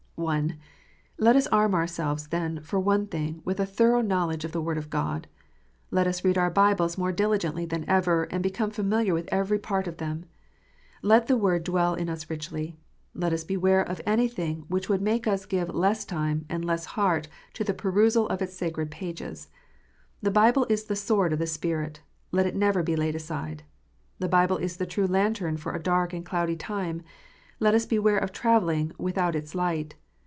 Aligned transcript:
(1) 0.17 0.55
Let 1.17 1.35
us 1.35 1.47
arm 1.47 1.73
ourselves, 1.73 2.27
then, 2.27 2.59
for 2.61 2.79
one 2.79 3.07
thing, 3.07 3.41
with 3.43 3.59
a 3.59 3.65
thorough 3.65 4.01
knowledge 4.01 4.45
of 4.45 4.51
the 4.51 4.61
Word 4.61 4.77
of 4.77 4.91
God. 4.91 5.25
Let 5.89 6.05
us 6.05 6.23
read 6.23 6.37
our 6.37 6.51
Bibles 6.51 6.95
more 6.95 7.11
diligently 7.11 7.65
than 7.65 7.89
ever, 7.89 8.25
and 8.25 8.43
become 8.43 8.69
familiar 8.69 9.15
with 9.15 9.27
every 9.31 9.57
part 9.57 9.87
of 9.87 9.97
them. 9.97 10.25
Let 11.01 11.25
the 11.25 11.35
Word 11.37 11.63
dwell 11.63 11.95
in 11.95 12.07
us 12.07 12.29
richly. 12.29 12.77
Let 13.15 13.33
us 13.33 13.43
beware 13.43 13.81
of 13.81 13.99
anything 14.05 14.65
which 14.67 14.89
would 14.89 15.01
make 15.01 15.25
us 15.25 15.47
give 15.47 15.73
less 15.73 16.05
time, 16.05 16.45
and 16.47 16.63
less 16.63 16.85
heart, 16.93 17.27
to 17.55 17.63
the 17.63 17.73
perusal 17.73 18.27
of 18.29 18.43
its 18.43 18.53
sacred 18.55 18.91
pages. 18.91 19.49
The 20.21 20.29
Bible 20.29 20.67
is 20.69 20.83
the 20.83 20.95
sword 20.95 21.33
of 21.33 21.39
tho 21.39 21.45
Spirit; 21.45 22.01
let 22.31 22.45
it 22.45 22.55
never 22.55 22.83
be 22.83 22.95
laid 22.95 23.15
aside. 23.15 23.63
The 24.19 24.29
Bible 24.29 24.57
is 24.57 24.77
the 24.77 24.85
true 24.85 25.07
lantern 25.07 25.57
for 25.57 25.73
a 25.73 25.81
dark 25.81 26.13
and 26.13 26.23
cloudy 26.23 26.55
time; 26.57 27.01
let 27.59 27.73
us 27.73 27.87
beware 27.87 28.19
of 28.19 28.31
travelling 28.31 28.91
without 28.99 29.35
its 29.35 29.55
light. 29.55 29.95